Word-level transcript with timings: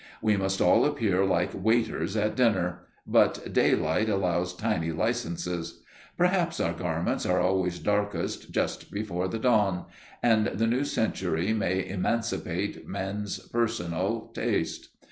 We 0.19 0.35
must 0.35 0.61
all 0.61 0.83
appear 0.83 1.23
like 1.25 1.51
waiters 1.53 2.17
at 2.17 2.35
dinner, 2.35 2.79
but 3.05 3.53
daylight 3.53 4.09
allows 4.09 4.55
tiny 4.55 4.91
licences. 4.91 5.83
Perhaps 6.17 6.59
our 6.59 6.73
garments 6.73 7.23
are 7.23 7.39
always 7.39 7.77
darkest 7.77 8.49
just 8.51 8.89
before 8.89 9.27
dawn, 9.27 9.85
and 10.23 10.47
the 10.47 10.65
new 10.65 10.85
century 10.85 11.53
may 11.53 11.87
emancipate 11.87 12.87
men's 12.87 13.37
personal 13.49 14.31
taste. 14.33 14.89